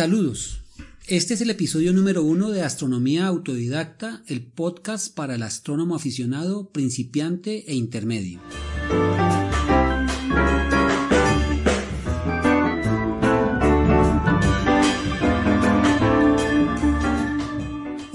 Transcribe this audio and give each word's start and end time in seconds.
Saludos. 0.00 0.62
Este 1.08 1.34
es 1.34 1.42
el 1.42 1.50
episodio 1.50 1.92
número 1.92 2.22
uno 2.22 2.48
de 2.48 2.62
Astronomía 2.62 3.26
Autodidacta, 3.26 4.22
el 4.26 4.42
podcast 4.42 5.14
para 5.14 5.34
el 5.34 5.42
astrónomo 5.42 5.94
aficionado, 5.94 6.70
principiante 6.70 7.70
e 7.70 7.74
intermedio. 7.74 8.40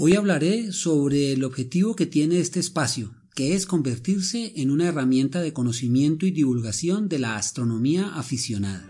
Hoy 0.07 0.13
hablaré 0.13 0.71
sobre 0.71 1.33
el 1.33 1.43
objetivo 1.43 1.95
que 1.95 2.05
tiene 2.05 2.39
este 2.39 2.59
espacio, 2.59 3.15
que 3.33 3.55
es 3.55 3.65
convertirse 3.65 4.53
en 4.55 4.69
una 4.69 4.85
herramienta 4.85 5.41
de 5.41 5.51
conocimiento 5.51 6.27
y 6.27 6.29
divulgación 6.29 7.09
de 7.09 7.17
la 7.17 7.37
astronomía 7.37 8.09
aficionada. 8.09 8.85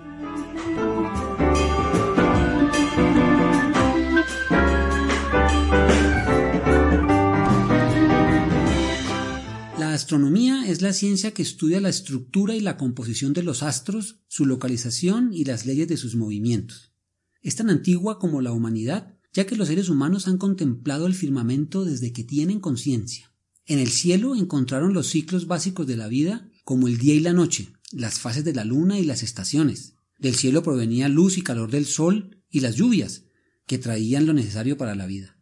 astronomía 9.94 10.68
es 10.68 10.82
la 10.82 10.92
ciencia 10.92 11.34
que 11.34 11.42
estudia 11.42 11.80
la 11.80 11.88
estructura 11.88 12.56
y 12.56 12.60
la 12.60 12.76
composición 12.76 13.32
de 13.32 13.44
los 13.44 13.64
astros, 13.64 14.20
su 14.28 14.46
localización 14.46 15.30
y 15.32 15.46
las 15.46 15.66
leyes 15.66 15.88
de 15.88 15.96
sus 15.96 16.18
movimientos. 16.18 16.92
Es 17.42 17.56
tan 17.56 17.70
antigua 17.70 18.20
como 18.20 18.42
la 18.42 18.52
humanidad, 18.52 19.15
ya 19.36 19.46
que 19.46 19.58
los 19.58 19.68
seres 19.68 19.90
humanos 19.90 20.30
han 20.30 20.38
contemplado 20.38 21.06
el 21.08 21.14
firmamento 21.14 21.84
desde 21.84 22.14
que 22.14 22.24
tienen 22.24 22.62
conciencia. 22.62 23.34
En 23.66 23.80
el 23.80 23.90
cielo 23.90 24.34
encontraron 24.34 24.94
los 24.94 25.08
ciclos 25.08 25.46
básicos 25.46 25.86
de 25.86 25.98
la 25.98 26.08
vida, 26.08 26.50
como 26.64 26.88
el 26.88 26.98
día 26.98 27.16
y 27.16 27.20
la 27.20 27.34
noche, 27.34 27.74
las 27.92 28.18
fases 28.18 28.46
de 28.46 28.54
la 28.54 28.64
luna 28.64 28.98
y 28.98 29.04
las 29.04 29.24
estaciones. 29.24 29.96
Del 30.20 30.36
cielo 30.36 30.64
provenía 30.64 31.10
luz 31.10 31.38
y 31.38 31.42
calor 31.42 31.70
del 31.70 31.86
sol 31.86 32.44
y 32.50 32.62
las 32.62 32.76
lluvias, 32.76 33.24
que 33.68 33.78
traían 33.78 34.26
lo 34.26 34.32
necesario 34.32 34.78
para 34.78 34.96
la 34.96 35.06
vida. 35.06 35.38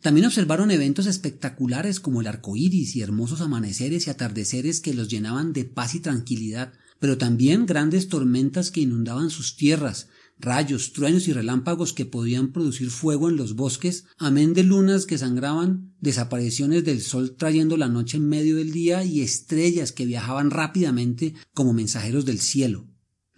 También 0.00 0.26
observaron 0.26 0.70
eventos 0.70 1.06
espectaculares 1.06 1.98
como 1.98 2.20
el 2.20 2.28
arco 2.28 2.56
iris 2.56 2.94
y 2.94 3.02
hermosos 3.02 3.40
amaneceres 3.40 4.06
y 4.06 4.10
atardeceres 4.10 4.80
que 4.80 4.94
los 4.94 5.08
llenaban 5.08 5.52
de 5.52 5.64
paz 5.64 5.96
y 5.96 6.00
tranquilidad, 6.00 6.72
pero 7.00 7.18
también 7.18 7.66
grandes 7.66 8.08
tormentas 8.08 8.70
que 8.70 8.82
inundaban 8.82 9.30
sus 9.30 9.56
tierras, 9.56 10.08
rayos, 10.40 10.92
truenos 10.92 11.28
y 11.28 11.32
relámpagos 11.32 11.92
que 11.92 12.06
podían 12.06 12.52
producir 12.52 12.90
fuego 12.90 13.28
en 13.28 13.36
los 13.36 13.54
bosques, 13.54 14.04
amén 14.18 14.54
de 14.54 14.62
lunas 14.62 15.06
que 15.06 15.18
sangraban, 15.18 15.94
desapariciones 16.00 16.84
del 16.84 17.00
sol 17.00 17.36
trayendo 17.36 17.76
la 17.76 17.88
noche 17.88 18.16
en 18.16 18.28
medio 18.28 18.56
del 18.56 18.72
día 18.72 19.04
y 19.04 19.20
estrellas 19.20 19.92
que 19.92 20.06
viajaban 20.06 20.50
rápidamente 20.50 21.34
como 21.54 21.72
mensajeros 21.72 22.24
del 22.24 22.40
cielo. 22.40 22.90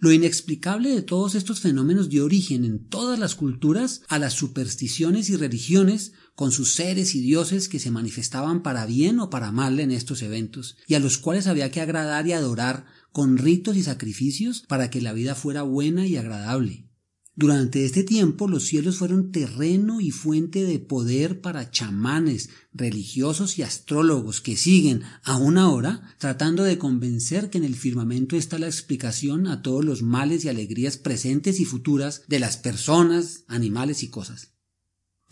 Lo 0.03 0.11
inexplicable 0.11 0.89
de 0.89 1.01
todos 1.01 1.33
estos 1.33 1.61
fenómenos 1.61 2.09
dio 2.09 2.25
origen 2.25 2.65
en 2.65 2.89
todas 2.89 3.17
las 3.17 3.35
culturas 3.35 4.01
a 4.09 4.19
las 4.19 4.33
supersticiones 4.33 5.29
y 5.29 5.37
religiones 5.37 6.11
con 6.35 6.51
sus 6.51 6.73
seres 6.73 7.15
y 7.15 7.21
dioses 7.21 7.69
que 7.69 7.79
se 7.79 7.89
manifestaban 7.89 8.63
para 8.63 8.85
bien 8.85 9.21
o 9.21 9.29
para 9.29 9.53
mal 9.53 9.79
en 9.79 9.91
estos 9.91 10.21
eventos, 10.21 10.75
y 10.87 10.95
a 10.95 10.99
los 10.99 11.17
cuales 11.17 11.47
había 11.47 11.71
que 11.71 11.79
agradar 11.79 12.27
y 12.27 12.33
adorar 12.33 12.85
con 13.13 13.37
ritos 13.37 13.77
y 13.77 13.83
sacrificios 13.83 14.65
para 14.67 14.89
que 14.89 15.01
la 15.01 15.13
vida 15.13 15.35
fuera 15.35 15.61
buena 15.61 16.05
y 16.05 16.17
agradable. 16.17 16.89
Durante 17.35 17.83
este 17.83 18.03
tiempo 18.03 18.47
los 18.47 18.65
cielos 18.65 18.97
fueron 18.97 19.31
terreno 19.31 19.99
y 19.99 20.11
fuente 20.11 20.63
de 20.65 20.77
poder 20.77 21.41
para 21.41 21.71
chamanes, 21.71 22.49
religiosos 22.73 23.57
y 23.57 23.63
astrólogos 23.63 24.39
que 24.39 24.55
siguen, 24.55 25.01
aún 25.23 25.57
ahora, 25.57 26.15
tratando 26.19 26.63
de 26.63 26.77
convencer 26.77 27.49
que 27.49 27.57
en 27.57 27.63
el 27.63 27.73
firmamento 27.73 28.35
está 28.35 28.59
la 28.59 28.67
explicación 28.67 29.47
a 29.47 29.63
todos 29.63 29.83
los 29.83 30.03
males 30.03 30.45
y 30.45 30.49
alegrías 30.49 30.97
presentes 30.97 31.59
y 31.59 31.65
futuras 31.65 32.21
de 32.27 32.39
las 32.39 32.57
personas, 32.57 33.45
animales 33.47 34.03
y 34.03 34.09
cosas. 34.09 34.53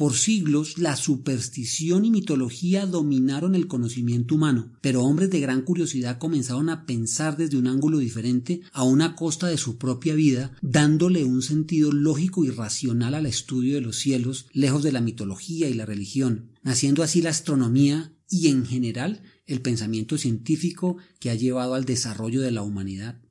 Por 0.01 0.15
siglos 0.15 0.79
la 0.79 0.95
superstición 0.95 2.05
y 2.05 2.09
mitología 2.09 2.87
dominaron 2.87 3.53
el 3.53 3.67
conocimiento 3.67 4.33
humano, 4.33 4.71
pero 4.81 5.03
hombres 5.03 5.29
de 5.29 5.39
gran 5.39 5.61
curiosidad 5.61 6.17
comenzaron 6.17 6.69
a 6.69 6.87
pensar 6.87 7.37
desde 7.37 7.57
un 7.57 7.67
ángulo 7.67 7.99
diferente 7.99 8.61
a 8.73 8.81
una 8.81 9.15
costa 9.15 9.45
de 9.45 9.59
su 9.59 9.77
propia 9.77 10.15
vida, 10.15 10.57
dándole 10.63 11.23
un 11.23 11.43
sentido 11.43 11.91
lógico 11.91 12.43
y 12.43 12.49
racional 12.49 13.13
al 13.13 13.27
estudio 13.27 13.75
de 13.75 13.81
los 13.81 13.95
cielos, 13.95 14.47
lejos 14.53 14.81
de 14.81 14.91
la 14.91 15.01
mitología 15.01 15.69
y 15.69 15.75
la 15.75 15.85
religión, 15.85 16.49
naciendo 16.63 17.03
así 17.03 17.21
la 17.21 17.29
astronomía 17.29 18.11
y 18.27 18.47
en 18.47 18.65
general 18.65 19.21
el 19.45 19.61
pensamiento 19.61 20.17
científico 20.17 20.97
que 21.19 21.29
ha 21.29 21.35
llevado 21.35 21.75
al 21.75 21.85
desarrollo 21.85 22.41
de 22.41 22.49
la 22.49 22.63
humanidad. 22.63 23.21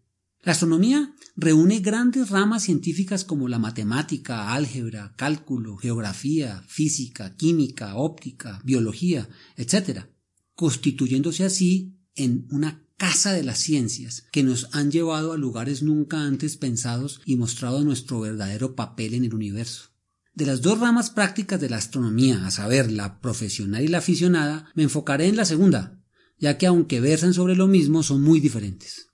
La 0.43 0.53
astronomía 0.53 1.15
reúne 1.37 1.81
grandes 1.81 2.31
ramas 2.31 2.63
científicas 2.63 3.25
como 3.25 3.47
la 3.47 3.59
matemática, 3.59 4.55
álgebra, 4.55 5.13
cálculo, 5.17 5.77
geografía, 5.77 6.65
física, 6.67 7.37
química, 7.37 7.97
óptica, 7.97 8.61
biología, 8.65 9.29
etc., 9.57 10.07
constituyéndose 10.55 11.45
así 11.45 11.99
en 12.15 12.47
una 12.51 12.87
casa 12.97 13.33
de 13.33 13.43
las 13.43 13.59
ciencias 13.59 14.27
que 14.33 14.43
nos 14.43 14.69
han 14.73 14.91
llevado 14.91 15.33
a 15.33 15.39
lugares 15.39 15.83
nunca 15.83 16.23
antes 16.23 16.57
pensados 16.57 17.21
y 17.25 17.37
mostrado 17.37 17.85
nuestro 17.85 18.21
verdadero 18.21 18.75
papel 18.75 19.15
en 19.15 19.25
el 19.25 19.35
universo. 19.35 19.91
De 20.35 20.47
las 20.47 20.63
dos 20.63 20.81
ramas 20.81 21.11
prácticas 21.11 21.61
de 21.61 21.69
la 21.69 21.77
astronomía, 21.77 22.47
a 22.47 22.51
saber, 22.51 22.91
la 22.91 23.21
profesional 23.21 23.83
y 23.85 23.89
la 23.89 23.99
aficionada, 23.99 24.71
me 24.75 24.85
enfocaré 24.85 25.29
en 25.29 25.37
la 25.37 25.45
segunda, 25.45 26.03
ya 26.39 26.57
que 26.57 26.67
aunque 26.67 27.01
versan 27.01 27.35
sobre 27.35 27.57
lo 27.57 27.67
mismo 27.67 28.03
son 28.03 28.23
muy 28.23 28.41
diferentes. 28.41 29.10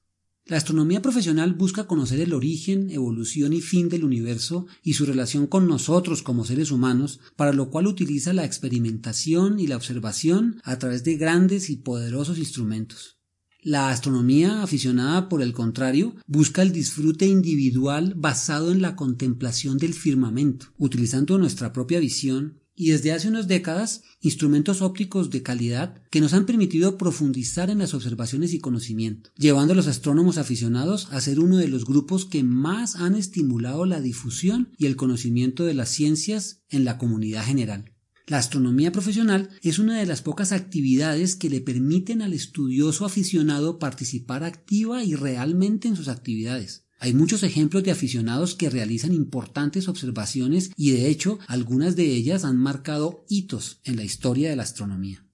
La 0.49 0.59
astronomía 0.59 1.03
profesional 1.03 1.55
busca 1.55 1.89
conocer 1.89 2.21
el 2.21 2.33
origen, 2.33 2.89
evolución 2.91 3.53
y 3.53 3.61
fin 3.61 3.89
del 3.89 4.05
universo 4.05 4.69
y 4.81 4.93
su 4.93 5.05
relación 5.05 5.49
con 5.49 5.67
nosotros 5.67 6.23
como 6.23 6.45
seres 6.45 6.71
humanos, 6.71 7.19
para 7.35 7.53
lo 7.53 7.69
cual 7.69 7.89
utiliza 7.89 8.33
la 8.33 8.45
experimentación 8.45 9.59
y 9.59 9.67
la 9.67 9.75
observación 9.75 10.61
a 10.63 10.79
través 10.79 11.03
de 11.03 11.17
grandes 11.17 11.69
y 11.69 11.79
poderosos 11.79 12.39
instrumentos. 12.39 13.19
La 13.61 13.91
astronomía 13.91 14.63
aficionada, 14.63 15.29
por 15.29 15.43
el 15.43 15.53
contrario, 15.53 16.15
busca 16.29 16.63
el 16.63 16.71
disfrute 16.71 17.27
individual 17.27 18.15
basado 18.17 18.71
en 18.71 18.81
la 18.81 18.95
contemplación 18.95 19.79
del 19.79 19.95
firmamento, 19.95 20.67
utilizando 20.79 21.39
nuestra 21.39 21.73
propia 21.73 21.99
visión, 21.99 22.61
y 22.77 22.91
desde 22.91 23.13
hace 23.13 23.29
unas 23.29 23.49
décadas 23.49 24.03
instrumentos 24.21 24.83
ópticos 24.83 25.31
de 25.31 25.43
calidad 25.43 26.03
que 26.11 26.21
nos 26.21 26.35
han 26.35 26.47
permitido 26.47 26.99
profundizar 26.99 27.71
en 27.71 27.79
las 27.79 27.95
observaciones 27.95 28.53
y 28.53 28.61
conocimiento, 28.61 29.31
llevando 29.37 29.73
a 29.73 29.77
los 29.77 29.87
astrónomos 29.87 30.39
aficionados 30.39 31.09
a 31.11 31.21
ser 31.21 31.41
uno 31.41 31.57
de 31.57 31.69
los 31.69 31.87
grupos 31.87 32.27
que 32.27 32.45
más 32.45 32.97
han 32.97 33.15
estimulado 33.15 33.87
la 33.87 34.01
difusión 34.01 34.69
y 34.77 34.87
el 34.87 34.97
conocimiento 34.97 35.65
de 35.65 35.75
las 35.75 35.89
ciencias 35.89 36.63
en 36.69 36.85
la 36.85 36.99
comunidad 36.99 37.45
general. 37.45 37.93
La 38.27 38.39
astronomía 38.39 38.91
profesional 38.91 39.51
es 39.63 39.79
una 39.79 40.01
de 40.01 40.07
las 40.07 40.21
pocas 40.21 40.51
actividades 40.51 41.37
que 41.37 41.49
le 41.49 41.61
permiten 41.61 42.23
al 42.23 42.33
estudioso 42.33 43.05
aficionado 43.05 43.79
participar 43.79 44.43
activa 44.43 45.05
y 45.05 45.15
realmente 45.15 45.87
en 45.87 45.95
sus 45.95 46.09
actividades. 46.09 46.86
Hay 46.99 47.13
muchos 47.13 47.43
ejemplos 47.43 47.83
de 47.85 47.91
aficionados 47.91 48.55
que 48.55 48.71
realizan 48.71 49.13
importantes 49.13 49.89
observaciones 49.89 50.71
y 50.77 50.93
de 50.93 51.09
hecho 51.09 51.39
algunas 51.47 51.95
de 51.95 52.07
ellas 52.15 52.45
han 52.45 52.57
marcado 52.57 53.25
hitos 53.29 53.81
en 53.85 53.97
la 53.97 54.05
historia 54.05 54.49
de 54.49 54.57
la 54.57 54.63
astronomía. 54.63 55.27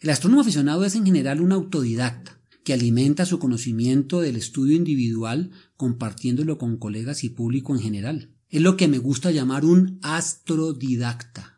El 0.00 0.10
astrónomo 0.10 0.40
aficionado 0.40 0.84
es 0.84 0.94
en 0.94 1.04
general 1.04 1.40
un 1.40 1.52
autodidacta 1.52 2.40
que 2.64 2.72
alimenta 2.72 3.26
su 3.26 3.38
conocimiento 3.38 4.20
del 4.20 4.36
estudio 4.36 4.76
individual 4.76 5.50
compartiéndolo 5.76 6.58
con 6.58 6.76
colegas 6.76 7.24
y 7.24 7.28
público 7.28 7.74
en 7.74 7.82
general. 7.82 8.34
Es 8.48 8.62
lo 8.62 8.76
que 8.76 8.88
me 8.88 8.98
gusta 8.98 9.30
llamar 9.30 9.64
un 9.64 9.98
astrodidacta. 10.02 11.51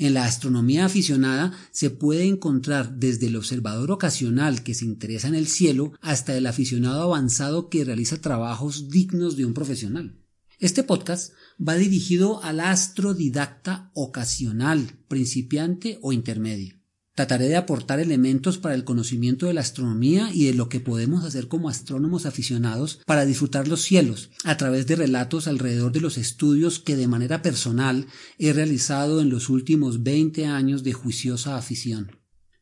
En 0.00 0.14
la 0.14 0.24
astronomía 0.24 0.84
aficionada 0.84 1.52
se 1.72 1.90
puede 1.90 2.24
encontrar 2.24 2.94
desde 3.00 3.26
el 3.26 3.34
observador 3.34 3.90
ocasional 3.90 4.62
que 4.62 4.72
se 4.72 4.84
interesa 4.84 5.26
en 5.26 5.34
el 5.34 5.48
cielo 5.48 5.92
hasta 6.00 6.36
el 6.36 6.46
aficionado 6.46 7.02
avanzado 7.02 7.68
que 7.68 7.84
realiza 7.84 8.20
trabajos 8.20 8.90
dignos 8.90 9.36
de 9.36 9.44
un 9.44 9.54
profesional. 9.54 10.16
Este 10.60 10.84
podcast 10.84 11.32
va 11.60 11.74
dirigido 11.74 12.40
al 12.44 12.60
astrodidacta 12.60 13.90
ocasional, 13.92 15.00
principiante 15.08 15.98
o 16.00 16.12
intermedio. 16.12 16.77
Trataré 17.18 17.48
de 17.48 17.56
aportar 17.56 17.98
elementos 17.98 18.58
para 18.58 18.76
el 18.76 18.84
conocimiento 18.84 19.46
de 19.46 19.52
la 19.52 19.60
astronomía 19.60 20.30
y 20.32 20.44
de 20.44 20.54
lo 20.54 20.68
que 20.68 20.78
podemos 20.78 21.24
hacer 21.24 21.48
como 21.48 21.68
astrónomos 21.68 22.26
aficionados 22.26 23.00
para 23.06 23.26
disfrutar 23.26 23.66
los 23.66 23.82
cielos 23.82 24.30
a 24.44 24.56
través 24.56 24.86
de 24.86 24.94
relatos 24.94 25.48
alrededor 25.48 25.90
de 25.90 26.00
los 26.00 26.16
estudios 26.16 26.78
que 26.78 26.94
de 26.94 27.08
manera 27.08 27.42
personal 27.42 28.06
he 28.38 28.52
realizado 28.52 29.20
en 29.20 29.30
los 29.30 29.48
últimos 29.48 30.04
20 30.04 30.46
años 30.46 30.84
de 30.84 30.92
juiciosa 30.92 31.56
afición. 31.56 32.12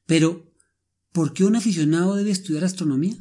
Pero, 0.07 0.55
¿por 1.13 1.35
qué 1.35 1.45
un 1.45 1.57
aficionado 1.57 2.17
debe 2.17 2.31
estudiar 2.31 2.65
astronomía? 2.65 3.19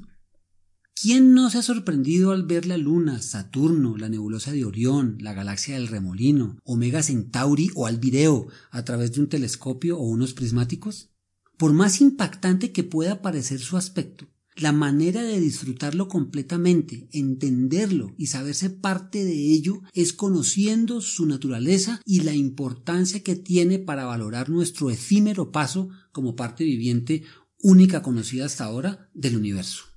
¿Quién 0.94 1.34
no 1.34 1.50
se 1.50 1.58
ha 1.58 1.64
sorprendido 1.64 2.32
al 2.32 2.44
ver 2.44 2.66
la 2.66 2.78
Luna, 2.78 3.22
Saturno, 3.22 3.98
la 3.98 4.08
nebulosa 4.08 4.54
de 4.54 4.64
Orión, 4.64 5.18
la 5.20 5.34
galaxia 5.34 5.76
del 5.76 5.90
Remolino, 5.90 6.58
Omega 6.64 7.04
Centauri 7.04 7.72
o 7.76 7.88
Albireo 7.88 8.48
a 8.72 8.86
través 8.86 9.12
de 9.12 9.20
un 9.20 9.28
telescopio 9.28 9.98
o 9.98 10.08
unos 10.08 10.32
prismáticos? 10.32 11.10
Por 11.58 11.74
más 11.74 12.02
impactante 12.02 12.72
que 12.72 12.84
pueda 12.84 13.22
parecer 13.22 13.60
su 13.60 13.78
aspecto, 13.78 14.28
la 14.58 14.72
manera 14.72 15.22
de 15.24 15.40
disfrutarlo 15.40 16.08
completamente, 16.08 17.10
entenderlo 17.12 18.14
y 18.18 18.28
saberse 18.28 18.70
parte 18.70 19.24
de 19.26 19.54
ello 19.54 19.82
es 19.94 20.14
conociendo 20.14 21.02
su 21.02 21.26
naturaleza 21.26 22.02
y 22.06 22.22
la 22.22 22.34
importancia 22.34 23.22
que 23.22 23.36
tiene 23.36 23.80
para 23.80 24.06
valorar 24.06 24.50
nuestro 24.50 24.90
efímero 24.90 25.52
paso 25.52 25.90
como 26.14 26.36
parte 26.36 26.64
viviente 26.64 27.24
única 27.62 28.02
conocida 28.02 28.46
hasta 28.46 28.64
ahora 28.64 29.10
del 29.14 29.36
universo. 29.36 29.95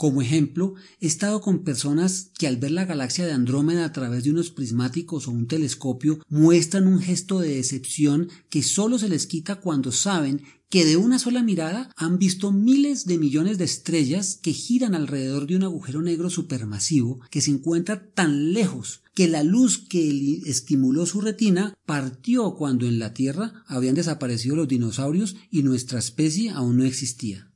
Como 0.00 0.22
ejemplo, 0.22 0.76
he 0.98 1.06
estado 1.06 1.42
con 1.42 1.58
personas 1.58 2.30
que 2.38 2.46
al 2.46 2.56
ver 2.56 2.70
la 2.70 2.86
galaxia 2.86 3.26
de 3.26 3.32
Andrómeda 3.32 3.84
a 3.84 3.92
través 3.92 4.24
de 4.24 4.30
unos 4.30 4.50
prismáticos 4.50 5.28
o 5.28 5.30
un 5.30 5.46
telescopio 5.46 6.20
muestran 6.30 6.86
un 6.86 7.00
gesto 7.00 7.38
de 7.38 7.56
decepción 7.56 8.30
que 8.48 8.62
solo 8.62 8.98
se 8.98 9.10
les 9.10 9.26
quita 9.26 9.56
cuando 9.56 9.92
saben 9.92 10.40
que 10.70 10.86
de 10.86 10.96
una 10.96 11.18
sola 11.18 11.42
mirada 11.42 11.90
han 11.96 12.18
visto 12.18 12.50
miles 12.50 13.04
de 13.04 13.18
millones 13.18 13.58
de 13.58 13.64
estrellas 13.64 14.38
que 14.40 14.54
giran 14.54 14.94
alrededor 14.94 15.46
de 15.46 15.56
un 15.56 15.64
agujero 15.64 16.00
negro 16.00 16.30
supermasivo 16.30 17.20
que 17.30 17.42
se 17.42 17.50
encuentra 17.50 18.06
tan 18.14 18.54
lejos 18.54 19.02
que 19.12 19.28
la 19.28 19.42
luz 19.42 19.84
que 19.86 20.40
estimuló 20.46 21.04
su 21.04 21.20
retina 21.20 21.74
partió 21.84 22.54
cuando 22.54 22.86
en 22.86 22.98
la 23.00 23.12
Tierra 23.12 23.64
habían 23.66 23.96
desaparecido 23.96 24.56
los 24.56 24.66
dinosaurios 24.66 25.36
y 25.50 25.62
nuestra 25.62 25.98
especie 25.98 26.48
aún 26.48 26.78
no 26.78 26.84
existía. 26.84 27.49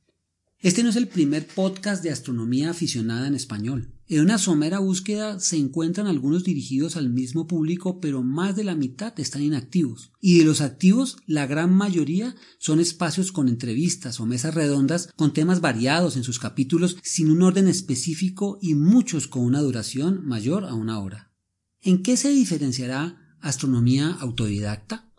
Este 0.65 0.81
no 0.81 0.89
es 0.89 0.95
el 0.95 1.07
primer 1.07 1.45
podcast 1.45 2.01
de 2.01 2.09
astronomía 2.09 2.71
aficionada 2.71 3.27
en 3.27 3.35
español. 3.35 3.93
En 4.07 4.21
una 4.21 4.39
somera 4.39 4.79
búsqueda 4.79 5.39
se 5.39 5.57
encuentran 5.57 6.07
algunos 6.07 6.43
dirigidos 6.43 6.95
al 6.95 7.11
mismo 7.11 7.45
público, 7.45 7.99
pero 7.99 8.23
más 8.23 8.55
de 8.55 8.63
la 8.63 8.73
mitad 8.73 9.13
están 9.19 9.43
inactivos. 9.43 10.11
Y 10.21 10.39
de 10.39 10.45
los 10.45 10.61
activos, 10.61 11.17
la 11.27 11.45
gran 11.45 11.71
mayoría 11.71 12.35
son 12.57 12.79
espacios 12.79 13.31
con 13.31 13.47
entrevistas 13.47 14.19
o 14.19 14.25
mesas 14.25 14.55
redondas 14.55 15.09
con 15.15 15.33
temas 15.33 15.61
variados 15.61 16.17
en 16.17 16.23
sus 16.23 16.39
capítulos 16.39 16.97
sin 17.03 17.29
un 17.29 17.43
orden 17.43 17.67
específico 17.67 18.57
y 18.59 18.73
muchos 18.73 19.27
con 19.27 19.43
una 19.43 19.61
duración 19.61 20.25
mayor 20.25 20.65
a 20.65 20.73
una 20.73 20.97
hora. 20.97 21.31
¿En 21.79 22.01
qué 22.01 22.17
se 22.17 22.31
diferenciará 22.31 23.37
astronomía 23.39 24.17
autodidacta? 24.19 25.11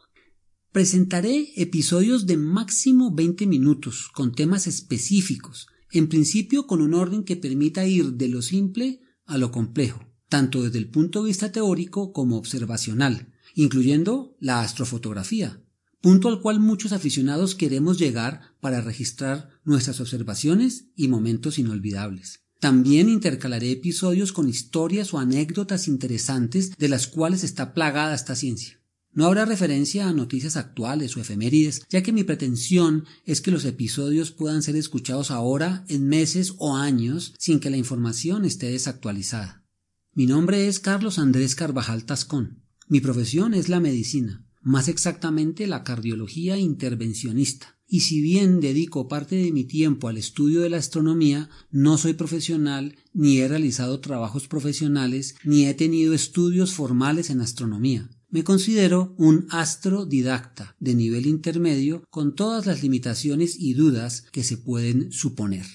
Presentaré 0.76 1.54
episodios 1.56 2.26
de 2.26 2.36
máximo 2.36 3.10
20 3.10 3.46
minutos 3.46 4.10
con 4.12 4.34
temas 4.34 4.66
específicos, 4.66 5.68
en 5.90 6.06
principio 6.06 6.66
con 6.66 6.82
un 6.82 6.92
orden 6.92 7.24
que 7.24 7.34
permita 7.34 7.86
ir 7.86 8.12
de 8.12 8.28
lo 8.28 8.42
simple 8.42 9.00
a 9.24 9.38
lo 9.38 9.50
complejo, 9.50 10.04
tanto 10.28 10.62
desde 10.62 10.76
el 10.76 10.90
punto 10.90 11.22
de 11.22 11.28
vista 11.28 11.50
teórico 11.50 12.12
como 12.12 12.36
observacional, 12.36 13.32
incluyendo 13.54 14.36
la 14.38 14.60
astrofotografía, 14.60 15.62
punto 16.02 16.28
al 16.28 16.42
cual 16.42 16.60
muchos 16.60 16.92
aficionados 16.92 17.54
queremos 17.54 17.98
llegar 17.98 18.42
para 18.60 18.82
registrar 18.82 19.48
nuestras 19.64 19.98
observaciones 20.02 20.90
y 20.94 21.08
momentos 21.08 21.58
inolvidables. 21.58 22.40
También 22.60 23.08
intercalaré 23.08 23.70
episodios 23.70 24.30
con 24.30 24.46
historias 24.46 25.14
o 25.14 25.18
anécdotas 25.18 25.88
interesantes 25.88 26.76
de 26.76 26.88
las 26.90 27.06
cuales 27.06 27.44
está 27.44 27.72
plagada 27.72 28.14
esta 28.14 28.36
ciencia. 28.36 28.78
No 29.16 29.24
habrá 29.24 29.46
referencia 29.46 30.06
a 30.06 30.12
noticias 30.12 30.58
actuales 30.58 31.16
o 31.16 31.20
efemérides, 31.20 31.86
ya 31.88 32.02
que 32.02 32.12
mi 32.12 32.22
pretensión 32.22 33.06
es 33.24 33.40
que 33.40 33.50
los 33.50 33.64
episodios 33.64 34.30
puedan 34.30 34.62
ser 34.62 34.76
escuchados 34.76 35.30
ahora, 35.30 35.86
en 35.88 36.06
meses 36.06 36.52
o 36.58 36.76
años, 36.76 37.32
sin 37.38 37.58
que 37.58 37.70
la 37.70 37.78
información 37.78 38.44
esté 38.44 38.70
desactualizada. 38.70 39.64
Mi 40.12 40.26
nombre 40.26 40.68
es 40.68 40.80
Carlos 40.80 41.18
Andrés 41.18 41.54
Carvajal 41.54 42.04
Tascón. 42.04 42.62
Mi 42.88 43.00
profesión 43.00 43.54
es 43.54 43.70
la 43.70 43.80
medicina, 43.80 44.44
más 44.60 44.86
exactamente 44.86 45.66
la 45.66 45.82
cardiología 45.82 46.58
intervencionista. 46.58 47.78
Y 47.88 48.00
si 48.00 48.20
bien 48.20 48.60
dedico 48.60 49.08
parte 49.08 49.36
de 49.36 49.50
mi 49.50 49.64
tiempo 49.64 50.08
al 50.08 50.18
estudio 50.18 50.60
de 50.60 50.68
la 50.68 50.76
astronomía, 50.76 51.48
no 51.70 51.96
soy 51.96 52.12
profesional, 52.12 52.96
ni 53.14 53.38
he 53.38 53.48
realizado 53.48 53.98
trabajos 54.00 54.46
profesionales, 54.46 55.36
ni 55.42 55.64
he 55.64 55.72
tenido 55.72 56.12
estudios 56.12 56.74
formales 56.74 57.30
en 57.30 57.40
astronomía. 57.40 58.10
Me 58.28 58.42
considero 58.42 59.14
un 59.18 59.46
astrodidacta 59.50 60.76
de 60.80 60.94
nivel 60.94 61.26
intermedio 61.26 62.02
con 62.10 62.34
todas 62.34 62.66
las 62.66 62.82
limitaciones 62.82 63.56
y 63.58 63.74
dudas 63.74 64.24
que 64.32 64.42
se 64.42 64.56
pueden 64.56 65.12
suponer. 65.12 65.66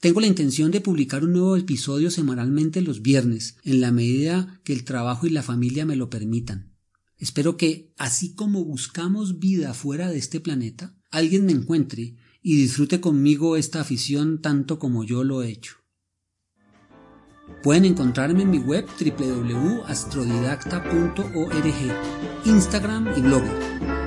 Tengo 0.00 0.20
la 0.20 0.26
intención 0.26 0.70
de 0.70 0.80
publicar 0.80 1.24
un 1.24 1.32
nuevo 1.32 1.56
episodio 1.56 2.10
semanalmente 2.10 2.82
los 2.82 3.02
viernes, 3.02 3.56
en 3.64 3.80
la 3.80 3.90
medida 3.90 4.60
que 4.62 4.72
el 4.72 4.84
trabajo 4.84 5.26
y 5.26 5.30
la 5.30 5.42
familia 5.42 5.86
me 5.86 5.96
lo 5.96 6.08
permitan. 6.08 6.76
Espero 7.16 7.56
que, 7.56 7.92
así 7.96 8.34
como 8.34 8.64
buscamos 8.64 9.40
vida 9.40 9.74
fuera 9.74 10.08
de 10.08 10.18
este 10.18 10.38
planeta, 10.38 10.96
alguien 11.10 11.46
me 11.46 11.52
encuentre 11.52 12.14
y 12.42 12.56
disfrute 12.56 13.00
conmigo 13.00 13.56
esta 13.56 13.80
afición 13.80 14.40
tanto 14.40 14.78
como 14.78 15.02
yo 15.02 15.24
lo 15.24 15.42
he 15.42 15.50
hecho. 15.50 15.77
Pueden 17.62 17.84
encontrarme 17.84 18.42
en 18.42 18.50
mi 18.50 18.58
web 18.58 18.84
www.astrodidacta.org, 19.00 21.64
Instagram 22.44 23.08
y 23.16 23.20
blog, 23.20 23.44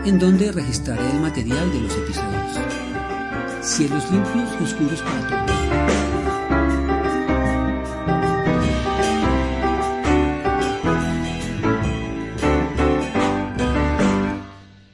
en 0.06 0.20
donde 0.20 0.52
registraré 0.52 1.10
el 1.12 1.20
material 1.20 1.72
de 1.72 1.82
los 1.82 1.96
episodios. 1.96 2.60
Cielos 3.62 4.12
limpios 4.12 4.50
y 4.60 4.64
oscuros 4.64 5.02
para 5.02 5.28
todos. 5.28 6.01